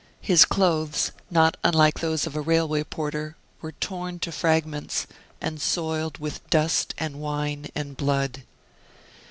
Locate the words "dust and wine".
6.49-7.67